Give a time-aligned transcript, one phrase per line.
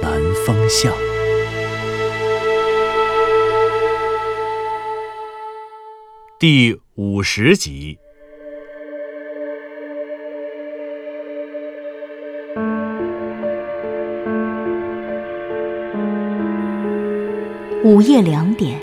[0.00, 0.92] 南风向》
[6.38, 7.98] 第五十集。
[17.84, 18.78] 午夜两点，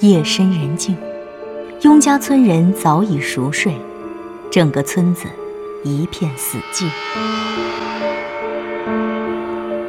[0.00, 0.96] 夜深人静，
[1.82, 3.74] 雍家村人早已熟睡，
[4.50, 5.26] 整个村子
[5.82, 6.88] 一片死寂。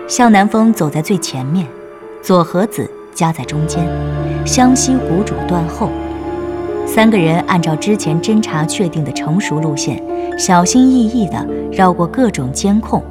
[0.08, 1.68] 向南风走在最前面，
[2.21, 3.84] 左和子夹在中间，
[4.46, 5.90] 湘西谷主断后。
[6.85, 10.02] 三个人按照之前侦查确定的成熟路线，
[10.38, 13.04] 小心翼翼地绕过各种监控，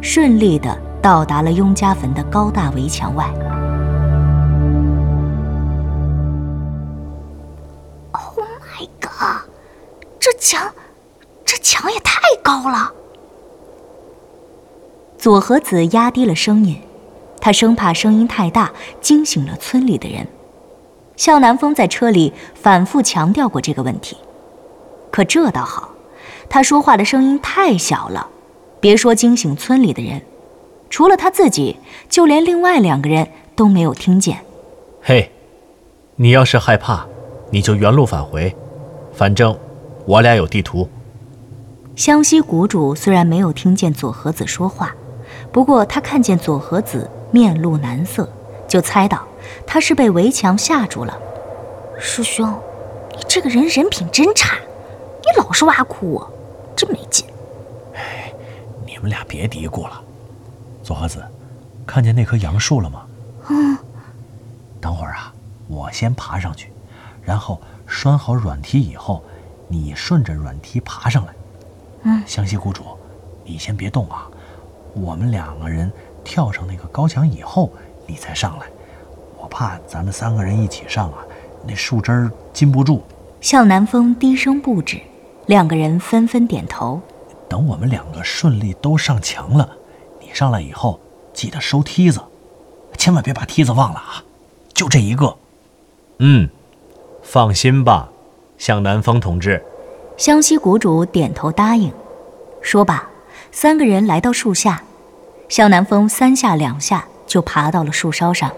[0.00, 3.32] 顺利地到达了雍家坟的高大围墙外。
[8.10, 9.48] Oh my god！
[10.18, 10.68] 这墙，
[11.44, 12.92] 这墙也太高了。
[15.20, 16.80] 左和子压低了声音，
[17.42, 20.26] 他生怕声音太大惊醒了村里的人。
[21.14, 24.16] 向南风在车里反复强调过这个问题，
[25.10, 25.90] 可这倒好，
[26.48, 28.28] 他说话的声音太小了，
[28.80, 30.22] 别说惊醒村里的人，
[30.88, 31.76] 除了他自己，
[32.08, 34.38] 就连另外两个人都没有听见。
[35.02, 35.30] 嘿，
[36.16, 37.06] 你要是害怕，
[37.50, 38.56] 你就原路返回，
[39.12, 39.54] 反正
[40.06, 40.88] 我俩有地图。
[41.94, 44.94] 湘西谷主虽然没有听见左和子说话，
[45.52, 48.28] 不过他看见左和子面露难色，
[48.68, 49.26] 就猜到
[49.66, 51.18] 他是被围墙吓住了。
[51.98, 52.48] 师兄，
[53.16, 54.56] 你这个人人品真差，
[55.22, 56.32] 你老是挖苦我，
[56.76, 57.26] 真没劲。
[57.94, 58.32] 哎，
[58.86, 60.00] 你们俩别嘀咕了。
[60.82, 61.22] 左和子，
[61.86, 63.06] 看见那棵杨树了吗？
[63.48, 63.76] 嗯。
[64.80, 65.32] 等会儿啊，
[65.68, 66.72] 我先爬上去，
[67.22, 69.22] 然后拴好软梯以后，
[69.68, 71.34] 你顺着软梯爬上来。
[72.04, 72.22] 嗯。
[72.26, 72.82] 湘西谷主，
[73.44, 74.26] 你先别动啊，
[74.94, 75.90] 我们两个人
[76.24, 77.70] 跳上那个高墙以后，
[78.06, 78.66] 你再上来。
[79.38, 81.18] 我怕咱们三个人一起上啊，
[81.66, 83.02] 那树枝儿禁不住。
[83.40, 85.00] 向南风低声布置，
[85.46, 87.00] 两个人纷纷点头。
[87.48, 89.68] 等我们两个顺利都上墙了，
[90.20, 91.00] 你上来以后
[91.32, 92.20] 记得收梯子，
[92.96, 94.22] 千万别把梯子忘了啊！
[94.72, 95.34] 就这一个。
[96.18, 96.48] 嗯，
[97.22, 98.10] 放心吧，
[98.56, 99.64] 向南风同志。
[100.16, 101.92] 湘西谷主点头答应。
[102.60, 103.09] 说罢，
[103.52, 104.80] 三个人来到树下，
[105.48, 108.50] 向南风三下两下就爬到了树梢上。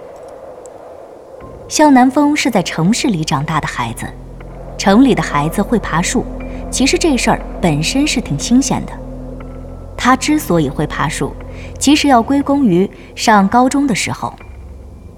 [1.67, 4.07] 向南风是在城市里长大的孩子，
[4.77, 6.27] 城里的孩子会爬树，
[6.71, 8.93] 其实这事儿本身是挺新鲜的。
[9.97, 11.35] 他之所以会爬树，
[11.79, 14.35] 其实要归功于上高中的时候。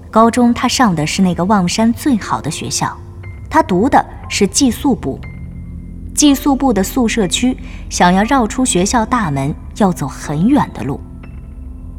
[0.09, 2.95] 高中他上的是那个望山最好的学校，
[3.49, 5.19] 他读的是寄宿部。
[6.25, 7.55] 寄宿部的宿舍区，
[7.87, 10.99] 想要绕出学校大门要走很远的路。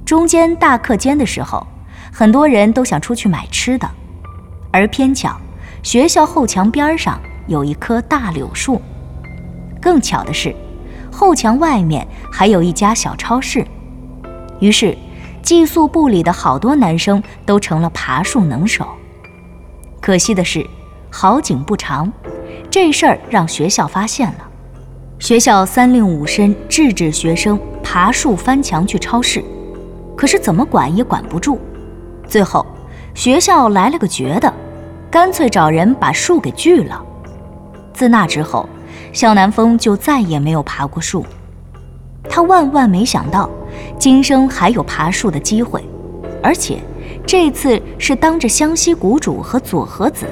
[0.04, 1.64] 中间大课间的时候，
[2.12, 3.88] 很多人都想出去买吃的。
[4.72, 5.40] 而偏巧，
[5.80, 8.82] 学校后墙边上有一棵大柳树。
[9.80, 10.52] 更巧的是，
[11.08, 13.64] 后墙外面还有一家小超市。
[14.58, 14.98] 于是，
[15.40, 18.88] 寄宿部里的好多男生都成了爬树能手。
[20.00, 20.66] 可惜的是，
[21.12, 22.12] 好景不长，
[22.70, 24.48] 这事儿让学校发现了。
[25.18, 29.42] 学校三令五申制止学生爬树翻墙去超市，
[30.16, 31.58] 可是怎么管也管不住。
[32.28, 32.66] 最后，
[33.14, 34.52] 学校来了个绝的。
[35.08, 37.02] 干脆找人把树给锯了。
[37.94, 38.68] 自那之后，
[39.12, 41.24] 向南风就再也没有爬过树。
[42.28, 43.48] 他万万没想到，
[43.98, 45.82] 今生还有爬树的机会，
[46.42, 46.80] 而且
[47.24, 50.26] 这次是当着湘西谷主和左和子。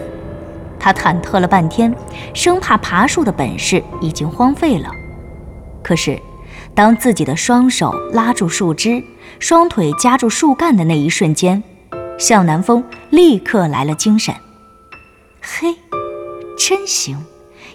[0.78, 1.94] 他忐忑了半天，
[2.34, 4.90] 生怕爬树的本事已经荒废了。
[5.82, 6.20] 可是，
[6.74, 9.02] 当自己的双手拉住树枝，
[9.38, 11.62] 双腿夹住树干的那一瞬间，
[12.18, 14.34] 向南风立刻来了精神。
[15.40, 15.76] 嘿，
[16.58, 17.24] 真行，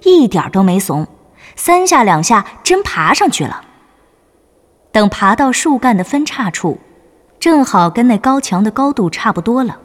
[0.03, 1.07] 一点都没怂，
[1.55, 3.61] 三下两下真爬上去了。
[4.91, 6.79] 等爬到树干的分叉处，
[7.39, 9.77] 正好跟那高墙的高度差不多了。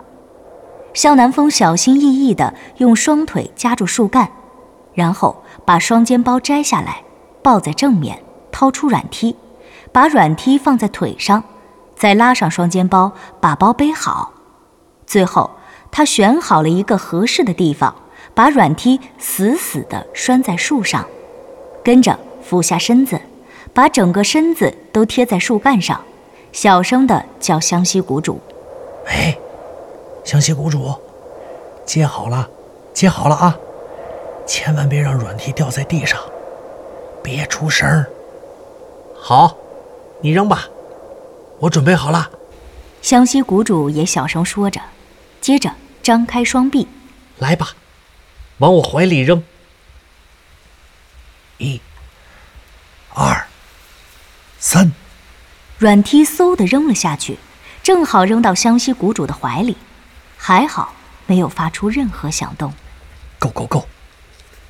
[0.95, 4.31] 向南风小心翼翼地用双腿夹住树干，
[4.95, 7.03] 然后把双肩包摘下来，
[7.43, 9.37] 抱在正面，掏出软梯，
[9.93, 11.43] 把软梯放在腿上，
[11.97, 14.33] 再拉上双肩包，把包背好。
[15.07, 15.51] 最后，
[15.91, 17.95] 他选好了一个合适的地方，
[18.33, 21.05] 把软梯死死地拴在树上，
[21.83, 23.21] 跟着俯下身子，
[23.73, 26.01] 把整个身子都贴在树干上，
[26.53, 28.41] 小声地叫湘西谷主
[29.07, 29.39] ：“喂，
[30.25, 30.95] 湘西谷主，
[31.85, 32.49] 接好了，
[32.95, 33.57] 接好了啊！
[34.47, 36.19] 千万别让软梯掉在地上，
[37.23, 38.11] 别出声儿。
[39.21, 39.57] 好，
[40.23, 40.67] 你扔吧，
[41.59, 42.31] 我准备好了。”
[43.03, 44.81] 湘西谷主也小声说着。
[45.43, 45.71] 接着
[46.03, 46.89] 张开双臂，
[47.37, 47.75] 来吧，
[48.59, 49.45] 往我怀里扔。
[51.59, 51.79] 一、
[53.13, 53.47] 二、
[54.59, 54.91] 三，
[55.77, 57.37] 软梯嗖的扔了下去，
[57.83, 59.77] 正好扔到湘西谷主的怀里，
[60.47, 60.93] 还好
[61.27, 62.75] 没有发出任何响动。
[63.39, 63.89] 够够够，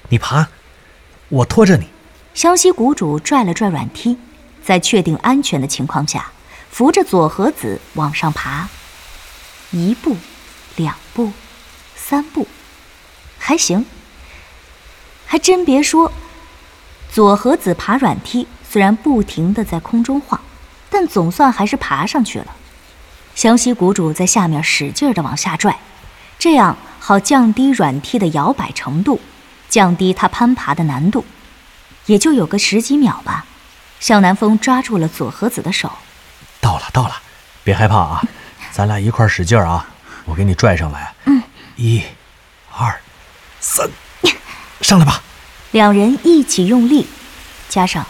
[0.09, 0.47] 你爬，
[1.29, 1.89] 我拖着你。
[2.33, 4.17] 湘西谷主拽了拽软梯，
[4.63, 6.31] 在确定安全的情况下，
[6.71, 8.69] 扶着左和子往上爬，
[9.73, 10.17] 一步。
[10.77, 11.33] 两步，
[11.97, 12.47] 三步，
[13.37, 13.85] 还行。
[15.27, 16.13] 还真别说，
[17.11, 20.41] 左和子爬软梯虽然不停的在空中晃，
[20.89, 22.55] 但总算还是爬上去了。
[23.35, 25.77] 湘西谷主在下面使劲的往下拽，
[26.39, 29.21] 这样好降低软梯的摇摆程度，
[29.69, 31.25] 降低它攀爬的难度。
[32.07, 33.47] 也就有个十几秒吧，
[33.99, 35.91] 向南风抓住了左和子的手。
[36.61, 37.17] 到了，到了，
[37.63, 38.23] 别害怕啊，
[38.71, 39.87] 咱俩一块使劲啊！
[40.27, 41.15] 我给你拽上来。
[41.25, 41.43] 嗯，
[41.77, 42.03] 一、
[42.77, 42.95] 二、
[43.61, 43.89] 三，
[44.81, 45.23] 上来吧。
[45.73, 47.07] 两人一起用力，
[47.69, 48.07] 加上，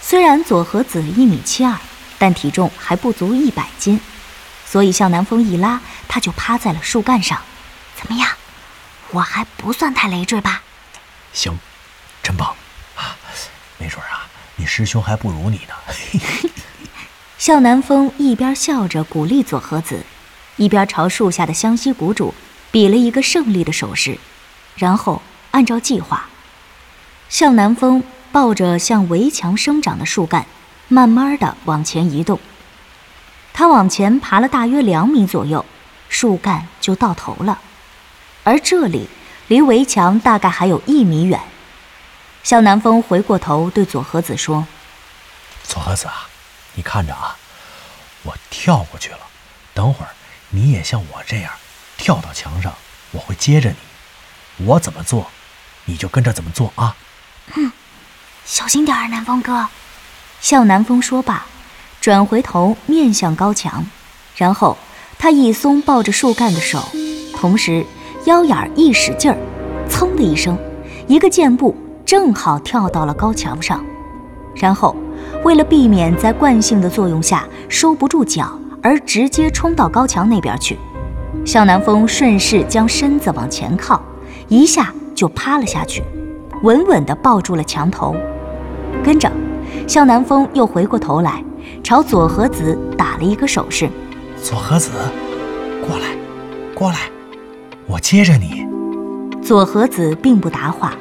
[0.00, 1.74] 虽然左和子一米七二，
[2.18, 4.00] 但体重还不足一百斤，
[4.66, 7.40] 所以向南风一拉，他就趴在了树干上。
[7.96, 8.28] 怎么样？
[9.12, 10.62] 我还不算太累赘吧？
[11.32, 11.56] 行，
[12.22, 12.54] 真棒
[12.96, 13.16] 啊！
[13.78, 14.26] 没准啊，
[14.56, 16.50] 你师兄还不如你呢。
[17.38, 20.04] 向南风一边笑着鼓励左和子。
[20.56, 22.34] 一边朝树下的湘西谷主
[22.70, 24.18] 比了一个胜利的手势，
[24.74, 25.20] 然后
[25.50, 26.28] 按照计划，
[27.28, 28.02] 向南风
[28.32, 30.46] 抱着向围墙生长的树干，
[30.88, 32.40] 慢慢的往前移动。
[33.58, 35.64] 他往前爬了大约两米左右，
[36.10, 37.58] 树干就到头了，
[38.44, 39.08] 而这里
[39.48, 41.40] 离围墙大概还有一米远。
[42.42, 44.66] 向南风回过头对左和子说
[45.64, 46.28] ：“左和子啊，
[46.74, 47.34] 你看着啊，
[48.24, 49.20] 我跳过去了，
[49.72, 50.10] 等会儿。”
[50.50, 51.50] 你也像我这样
[51.96, 52.74] 跳到墙上，
[53.12, 54.66] 我会接着你。
[54.66, 55.30] 我怎么做，
[55.86, 56.94] 你就跟着怎么做啊。
[57.54, 57.72] 嗯，
[58.44, 59.68] 小心点儿，南风哥。
[60.42, 61.46] 向南风说罢，
[62.06, 63.84] 转回头面向高墙，
[64.36, 64.76] 然后
[65.18, 66.78] 他一松抱着树干的手，
[67.34, 67.84] 同时
[68.26, 69.36] 腰眼儿一使劲儿，
[69.88, 70.56] 噌的一声，
[71.08, 71.74] 一个箭步
[72.04, 73.84] 正好跳到了高墙上。
[74.54, 74.94] 然后
[75.42, 78.56] 为了避免在惯性的作用下收不住脚。
[78.80, 80.78] 而直接冲到高墙那边去，
[81.44, 84.00] 向南风顺势将身子往前靠，
[84.46, 86.04] 一下就趴了下去，
[86.62, 88.14] 稳稳地抱住了墙头。
[89.02, 89.28] 跟着，
[89.88, 91.42] 向南风又回过头来，
[91.82, 93.88] 朝左和子打了一个手势
[94.42, 94.90] ：“左和子，
[95.86, 96.16] 过来，
[96.74, 96.98] 过来，
[97.86, 98.66] 我接着你。”
[99.42, 100.94] 左和子并不答话，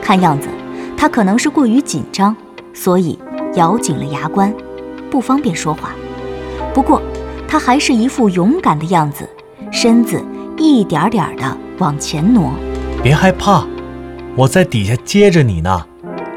[0.00, 0.48] 看样子
[0.96, 2.36] 他可能是过于紧张，
[2.72, 3.18] 所以
[3.54, 4.54] 咬紧了牙关，
[5.10, 5.90] 不方便说话。
[6.72, 7.00] 不过。
[7.48, 9.28] 他还是一副勇敢的样子，
[9.70, 10.24] 身子
[10.56, 12.50] 一点点的往前挪。
[13.02, 13.66] 别害怕，
[14.34, 15.86] 我在底下接着你呢，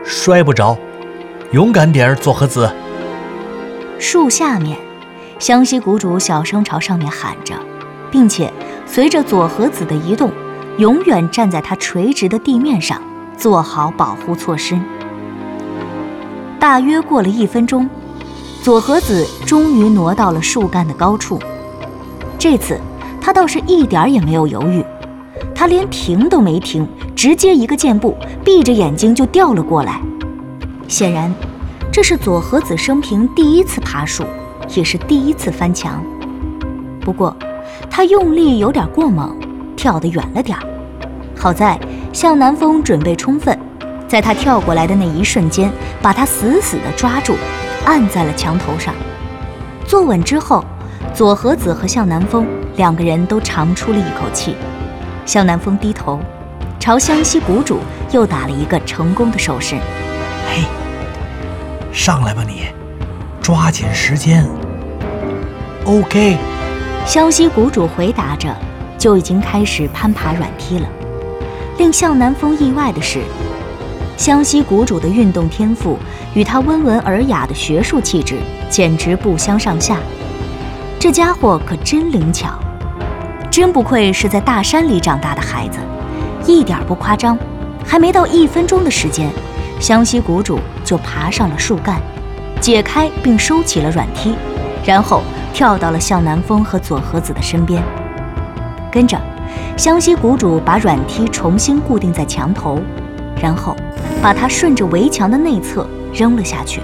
[0.04, 0.78] 摔不着。
[1.54, 2.70] 勇敢点儿，左和子。
[3.98, 4.78] 树下面，
[5.40, 7.56] 湘西谷主小声朝上面喊着，
[8.12, 8.52] 并且
[8.86, 10.32] 随着左和子的移动，
[10.78, 13.02] 永远站在他垂直的地面上，
[13.38, 14.80] 做好保护措施。
[16.60, 17.90] 大约过了一分钟。
[18.62, 21.40] 左和子终于挪到了树干的高处，
[22.40, 22.80] 这次
[23.22, 24.84] 他倒是一点也没有犹豫，
[25.54, 30.02] 他连停都没停，直接一个箭步，闭着眼睛就掉了过来。
[30.88, 31.32] 显然，
[31.96, 34.26] 这是左和子生平第一次爬树，
[34.76, 36.04] 也是第一次翻墙。
[37.00, 37.34] 不过，
[37.90, 39.34] 他用力有点过猛，
[39.78, 40.64] 跳得远了点儿。
[41.38, 41.80] 好在
[42.12, 43.58] 向南风准备充分，
[44.10, 45.72] 在他跳过来的那一瞬间，
[46.02, 47.34] 把他死死地抓住。
[47.86, 48.94] 按在了墙头上，
[49.88, 50.66] 坐稳之后，
[51.14, 54.54] 左和子和向南风两个人都长出了一口气。
[55.26, 56.20] 向南风低头，
[56.78, 57.80] 朝湘西谷主
[58.12, 59.78] 又打了一个成功的手势。
[60.50, 60.62] 嘿，
[61.96, 62.66] 上来吧你，
[63.42, 64.46] 抓紧时间。
[65.86, 66.38] OK。
[67.06, 68.54] 湘西谷主回答着，
[68.98, 70.88] 就已经开始攀爬软梯了。
[71.78, 73.22] 令向南风意外的是。
[74.18, 75.98] 湘西谷主的运动天赋
[76.34, 78.36] 与他温文尔雅的学术气质
[78.70, 79.98] 简直不相上下。
[81.00, 82.60] 这家伙可真灵巧，
[83.50, 85.80] 真不愧是在大山里长大的孩子，
[86.46, 87.38] 一点不夸张。
[87.86, 89.30] 还没到一分钟的时间，
[89.86, 92.02] 湘西谷主就爬上了树干，
[92.60, 94.34] 解开并收起了软梯，
[94.84, 95.22] 然后
[95.54, 97.84] 跳到了向南风和左和子的身边。
[98.92, 99.22] 跟着，
[99.78, 102.82] 湘西谷主把软梯重新固定在墙头，
[103.40, 103.78] 然后
[104.24, 106.82] 把它顺着围墙的内侧扔了下去。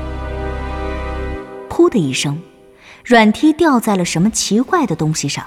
[1.71, 2.39] 噗的一声。
[3.03, 5.43] 软梯掉在了什么奇怪的东西上，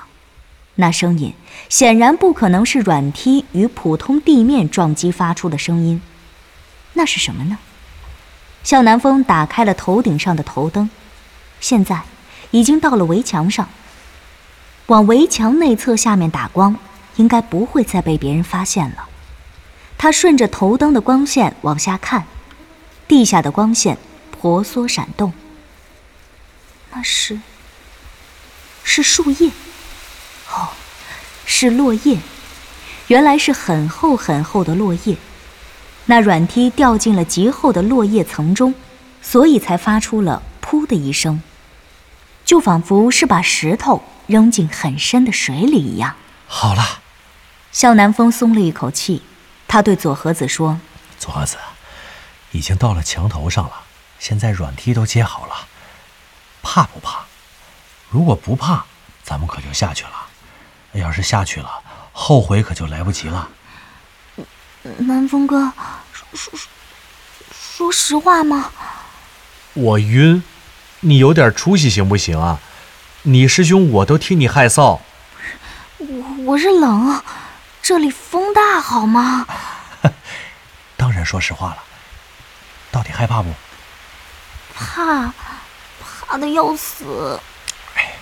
[0.75, 1.32] 那声音
[1.68, 6.00] 显然不可能是软梯与普通地面撞击发出的声音。
[6.95, 7.59] 那是什么呢？
[8.63, 10.89] 向南风打开了头顶上的头灯，
[11.61, 12.01] 现在
[12.51, 13.69] 已经到了围墙上，
[14.87, 16.75] 往围墙内侧下面打光，
[17.17, 19.09] 应该不会再被别人发现了。
[19.99, 22.27] 他顺着头灯的光线往下看，
[23.07, 23.99] 地下的光线
[24.31, 25.33] 婆娑闪动。
[26.91, 27.39] 那是，
[28.83, 29.51] 是树叶，
[30.51, 30.71] 哦，
[31.45, 32.19] 是落叶，
[33.09, 35.17] 原来是很厚很厚的落叶。
[36.06, 38.75] 那软梯掉进了极厚的落叶层中，
[39.23, 41.42] 所以才发出了“噗”的一声，
[42.44, 46.14] 就仿佛是把石头扔进很深的水里一样。
[46.46, 47.00] 好了，
[47.73, 49.23] 肖南风松了一口气，
[49.66, 50.78] 他对左和子说
[51.18, 51.56] ：“左和子，
[52.52, 53.73] 已经到了墙头上了，
[54.18, 55.68] 现在软梯都接好了。”
[56.62, 57.25] 怕不怕？
[58.11, 58.84] 如果不怕，
[59.23, 60.11] 咱们可就下去了。
[60.92, 61.82] 要是下去了，
[62.12, 63.49] 后悔可就来不及了。
[64.99, 65.73] 南风哥，
[66.12, 66.59] 说说
[67.53, 68.71] 说实话吗？
[69.73, 70.43] 我晕，
[71.00, 72.61] 你有点出息行不行啊？
[73.23, 75.00] 你师兄我都替你害臊。
[75.99, 77.23] 我我是冷，
[77.83, 79.47] 这里风大好吗？
[80.97, 81.83] 当然说实话了。
[82.91, 83.53] 到底害怕不？
[84.75, 85.33] 怕。
[86.26, 87.38] 怕的要死！
[87.95, 88.14] 哎，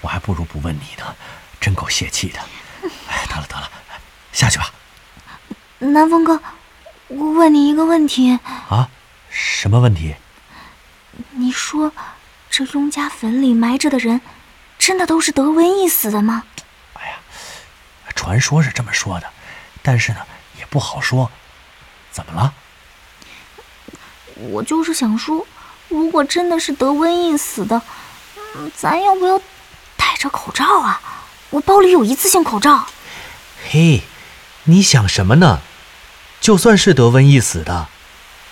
[0.00, 1.14] 我还不如不问你呢，
[1.60, 2.40] 真够泄气的。
[3.08, 3.70] 哎，得了得了，
[4.32, 4.70] 下去吧。
[5.78, 6.40] 南风哥，
[7.08, 8.38] 我问你一个问题。
[8.68, 8.88] 啊？
[9.28, 10.14] 什么问题？
[11.32, 11.92] 你说，
[12.48, 14.20] 这雍家坟里埋着的人，
[14.78, 16.44] 真的都是得瘟疫死的吗？
[16.94, 17.16] 哎呀，
[18.14, 19.28] 传说是这么说的，
[19.82, 20.18] 但是呢，
[20.58, 21.30] 也不好说。
[22.10, 22.54] 怎么了？
[24.36, 25.46] 我就是想说。
[25.88, 27.80] 如果真的是得瘟疫死的，
[28.74, 29.40] 咱要不要
[29.96, 31.00] 戴着口罩啊？
[31.50, 32.84] 我包里有一次性口罩。
[33.70, 34.02] 嘿，
[34.66, 35.60] 你想什么呢？
[36.40, 37.88] 就算是得瘟疫死的，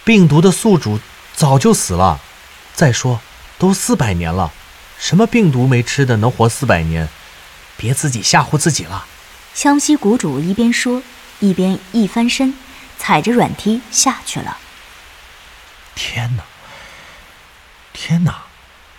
[0.05, 0.99] 病毒的宿主
[1.35, 2.21] 早就死了。
[2.75, 3.21] 再说，
[3.59, 4.53] 都四百年了，
[4.99, 7.09] 什么病毒没吃的能活四百年？
[7.77, 9.07] 别自己吓唬自己了。
[9.53, 11.03] 湘西谷主一边说，
[11.41, 12.55] 一边一翻身，
[12.99, 14.59] 踩着软梯下去了。
[15.95, 16.43] 天哪！
[17.93, 18.45] 天哪，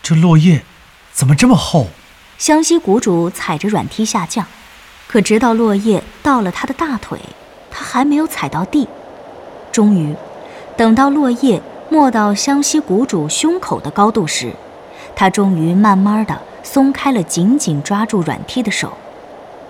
[0.01, 0.63] 这落叶
[1.11, 1.91] 怎么这么厚？
[2.37, 4.47] 湘西谷主踩着软梯下降，
[5.07, 7.19] 可直到落叶到了他的大腿，
[7.71, 8.87] 他还没有踩到地。
[9.71, 10.15] 终于，
[10.75, 14.53] 等到落叶没到湘西谷主胸口的高度时，
[15.15, 18.93] 他终于慢慢的松开了紧紧抓住软梯的手。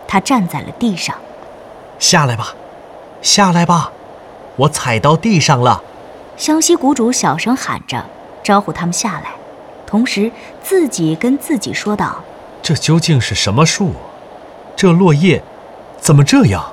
[0.08, 1.16] 他站在了地上。
[2.00, 2.56] 下来吧，
[3.22, 3.92] 下来吧，
[4.56, 5.84] 我踩到地上了。
[6.38, 8.06] 湘西谷主小声喊着。
[8.44, 9.32] 招呼他们下来，
[9.88, 12.22] 同时自己跟自己说道
[12.62, 13.94] ：“这究竟是什么树？
[14.76, 15.44] 这落叶
[16.00, 16.72] 怎么这样？”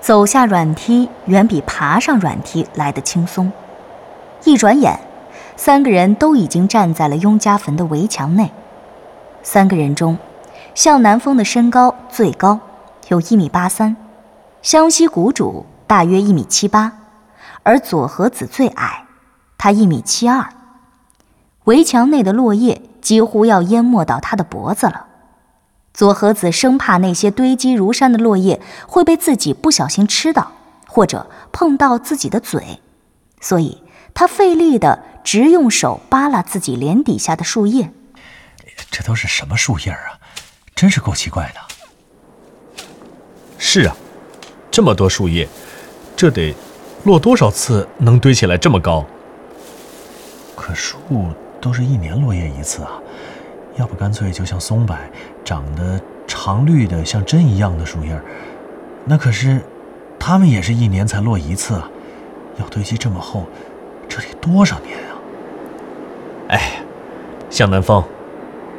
[0.00, 3.50] 走下软梯远比爬上软梯来得轻松。
[4.44, 5.00] 一转眼，
[5.56, 8.50] 三个人都已经站在了雍家坟的围墙内。
[9.42, 10.18] 三个人中，
[10.74, 12.60] 向南风的身高最高，
[13.08, 13.96] 有一米八三；
[14.60, 16.92] 湘西谷主大约一米七八，
[17.62, 19.06] 而左和子最矮，
[19.56, 20.46] 他一米七二。
[21.64, 25.06] 围墙内的落叶几乎要淹没到他的脖子了。
[25.94, 30.52] 左和子生怕那些堆积如山的落叶会被自己不小心吃到，
[30.88, 32.80] 或者碰到自己的嘴，
[33.40, 33.80] 所以
[34.12, 37.92] 他费力的直用手扒拉自己脸底下的树叶。
[38.90, 40.18] 这都是什么树叶啊？
[40.74, 42.84] 真是够奇怪的。
[43.56, 43.96] 是啊，
[44.70, 45.48] 这么多树叶，
[46.16, 46.54] 这得
[47.04, 49.06] 落多少次能堆起来这么高？
[50.56, 50.98] 可树……
[51.60, 52.90] 都是一年落叶一次啊，
[53.76, 54.96] 要不干脆就像松柏，
[55.44, 58.18] 长得长绿的像针一样的树叶
[59.04, 59.60] 那可是，
[60.18, 61.90] 它们也是一年才落一次啊，
[62.58, 63.44] 要堆积这么厚，
[64.08, 65.12] 这得多少年啊？
[66.48, 66.82] 哎，
[67.50, 68.02] 向南风，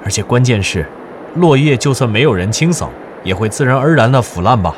[0.03, 0.85] 而且关键是，
[1.35, 2.89] 落叶就算没有人清扫，
[3.23, 4.75] 也会自然而然的腐烂吧，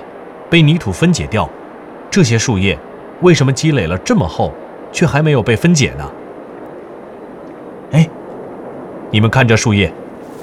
[0.50, 1.50] 被泥土分解掉。
[2.10, 2.78] 这些树叶
[3.22, 4.52] 为什么积累了这么厚，
[4.92, 6.12] 却还没有被分解呢？
[7.92, 8.10] 哎，
[9.12, 9.94] 你们看这树叶，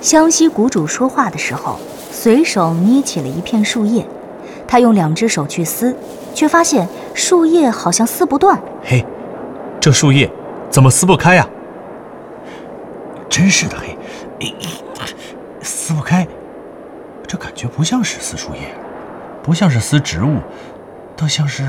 [0.04, 1.78] 湘西谷主说话的时候，
[2.10, 4.06] 随手捏起了一片树叶，
[4.68, 5.96] 他用两只手去撕，
[6.34, 8.60] 却发现树叶好像撕不断。
[8.82, 9.02] 嘿，
[9.80, 10.30] 这树叶
[10.68, 11.48] 怎么撕不开呀？
[13.30, 13.96] 真是的，嘿，
[15.62, 16.28] 撕不开。
[17.26, 18.74] 这感觉不像是撕树叶，
[19.42, 20.36] 不像是撕植物，
[21.16, 21.64] 倒像是……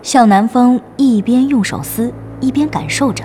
[0.00, 2.10] 向南风一边用手撕，
[2.40, 3.22] 一边感受着。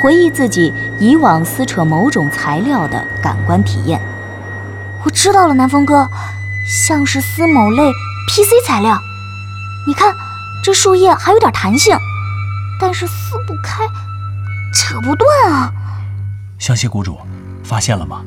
[0.00, 4.00] 回忆自己以往撕扯某种材料的感官体验，
[5.04, 6.08] 我知道了，南风哥，
[6.66, 7.92] 像是撕某类
[8.28, 8.98] PC 材料。
[9.86, 10.14] 你看，
[10.64, 11.94] 这树叶还有点弹性，
[12.80, 13.84] 但是撕不开，
[14.72, 15.72] 扯不断啊。
[16.58, 17.18] 湘西谷主，
[17.62, 18.22] 发现了吗？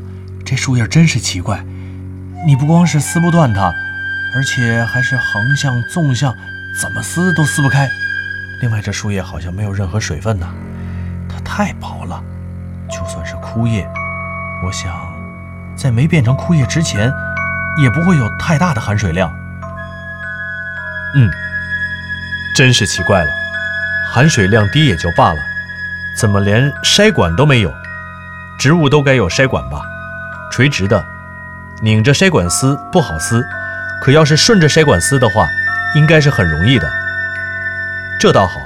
[0.46, 1.64] 这树叶真是奇怪，
[2.46, 3.74] 你不光是撕不断它，
[4.36, 6.36] 而且还是横向、纵向，
[6.80, 7.90] 怎么撕都撕不开。
[8.62, 10.48] 另外，这树叶好像没有任何水分呢。
[11.34, 12.24] 它太薄了，
[12.90, 13.90] 就算是枯叶，
[14.64, 14.94] 我想，
[15.76, 17.12] 在没变成枯叶之前，
[17.82, 19.34] 也不会有太大的含水量。
[21.16, 21.30] 嗯，
[22.56, 23.30] 真是奇怪了，
[24.12, 25.40] 含水量低也就罢了，
[26.16, 27.74] 怎么连筛管都没有？
[28.60, 29.82] 植物都该有筛管吧？
[30.52, 31.04] 垂直的，
[31.82, 33.44] 拧着筛管撕不好撕，
[34.02, 35.48] 可要是顺着筛管撕的话，
[35.96, 36.88] 应该是很容易的。
[38.20, 38.60] 这倒好，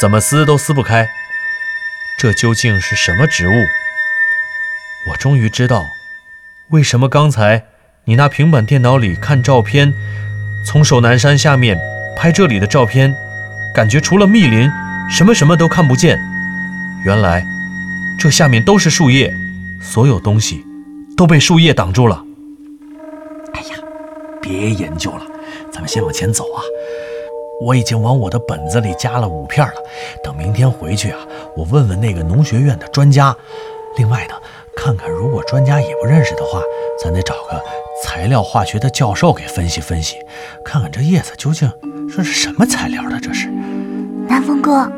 [0.00, 1.06] 怎么撕都撕不开。
[2.24, 3.52] 这究竟是什么植物？
[5.10, 5.84] 我终于知道，
[6.70, 7.64] 为什么刚才
[8.06, 9.92] 你那平板电脑里看照片，
[10.66, 11.78] 从首南山下面
[12.16, 13.14] 拍这里的照片，
[13.74, 14.70] 感觉除了密林，
[15.10, 16.18] 什么什么都看不见。
[17.04, 17.44] 原来，
[18.18, 19.30] 这下面都是树叶，
[19.82, 20.64] 所有东西
[21.18, 22.24] 都被树叶挡住了。
[23.52, 23.76] 哎呀，
[24.40, 25.26] 别研究了，
[25.70, 26.62] 咱们先往前走啊！
[27.60, 29.74] 我已经往我的本子里加了五片了，
[30.24, 31.18] 等明天回去啊，
[31.56, 33.36] 我问问那个农学院的专家。
[33.96, 34.34] 另外呢，
[34.74, 36.60] 看看如果专家也不认识的话，
[37.02, 37.62] 咱得找个
[38.02, 40.16] 材料化学的教授给分析分析，
[40.64, 41.70] 看看这叶子究竟
[42.08, 43.20] 这是什么材料的。
[43.20, 43.48] 这是，
[44.28, 44.90] 南风哥，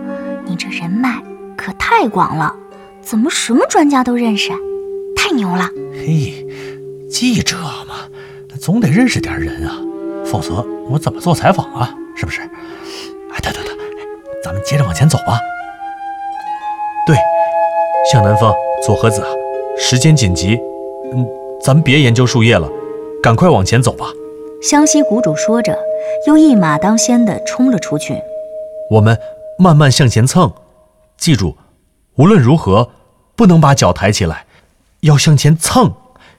[0.47, 1.23] 你这人脉
[1.57, 2.55] 可太广了，
[3.03, 4.51] 怎么什么专家都认识？
[5.15, 5.69] 太牛了！
[5.93, 6.47] 嘿，
[7.11, 8.09] 记者嘛，
[8.59, 9.77] 总得认识点人啊，
[10.25, 11.95] 否则我怎么做采访啊？
[12.17, 12.41] 是不是？
[12.41, 13.77] 哎，对对对，
[14.43, 15.39] 咱们接着往前走吧。
[17.07, 17.17] 对，
[18.11, 18.53] 向南方、
[18.85, 19.23] 左和子，
[19.79, 20.59] 时间紧急，
[21.13, 21.25] 嗯，
[21.63, 22.69] 咱们别研究树叶了，
[23.23, 24.07] 赶快往前走吧。
[24.61, 25.79] 湘西谷主说着，
[26.27, 28.21] 又一马当先的冲了出去。
[28.91, 29.17] 我们
[29.57, 30.53] 慢慢向前蹭，
[31.17, 31.57] 记住，
[32.17, 32.91] 无论如何
[33.37, 34.45] 不能把脚抬起来，
[35.03, 35.93] 要向前蹭，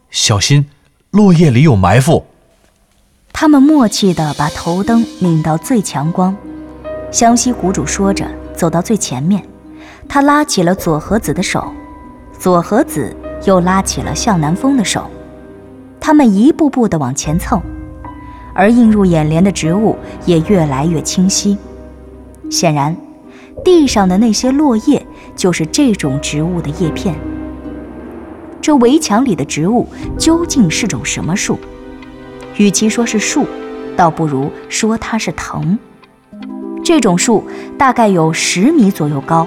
[0.09, 0.69] 小心
[1.11, 2.25] 落叶里有埋伏。
[3.31, 6.35] 他们默契地把头灯拧到最强光，
[7.09, 9.41] 湘西谷主说着，走到最前面，
[10.09, 11.71] 他拉起了左和子的手，
[12.37, 13.15] 左和子
[13.45, 15.09] 又拉起了向南风的手，
[15.99, 17.61] 他们一步步地往前蹭，
[18.53, 21.57] 而映入眼帘的植物也越来越清晰。
[22.49, 22.95] 显然，
[23.63, 27.15] 地上的那些落叶就是这种植物的叶片。
[28.61, 31.59] 这围墙里的植物究竟是种什么树？
[32.57, 33.45] 与其说是树，
[33.95, 35.77] 倒不如说它是藤。
[36.83, 37.43] 这种树
[37.77, 39.45] 大概有十米左右高，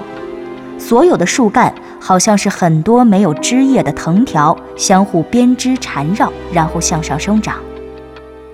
[0.81, 7.57] 所有的树干好像是很多没有枝叶的藤条相互编织缠绕，然后向上生长。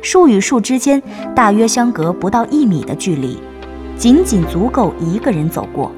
[0.01, 1.01] 树与树之间
[1.33, 3.39] 大约相隔不到一米的距离，
[3.95, 5.89] 仅仅足够一个人走过。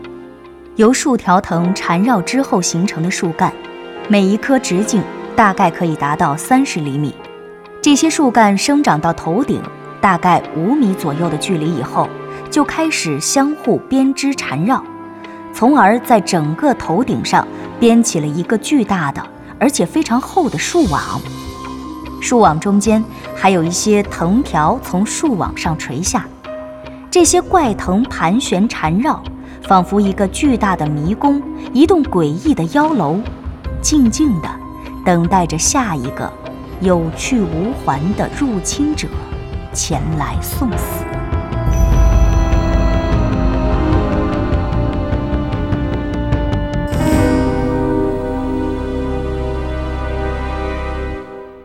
[0.75, 3.51] 由数条藤缠绕之后形成的树干，
[4.07, 5.01] 每一棵直径
[5.35, 7.13] 大概可以达到三十厘米。
[7.81, 9.61] 这些树干生长到头顶
[9.99, 12.07] 大概五米左右的距离以后，
[12.51, 14.81] 就开始相互编织缠绕，
[15.59, 17.45] 从而在整个头顶上
[17.81, 19.21] 编起了一个巨大的
[19.59, 21.19] 而且非常厚的树网。
[22.21, 23.03] 树网中间
[23.35, 26.25] 还有一些藤条从树网上垂下，
[27.11, 29.21] 这些怪藤盘旋缠绕，
[29.63, 31.43] 仿佛一个巨大的迷宫，
[31.73, 33.19] 一栋诡异的妖楼，
[33.81, 34.47] 静静地
[35.03, 36.31] 等待着下一个。
[36.79, 39.09] 有去无还的入侵者
[39.73, 41.08] 前来送死。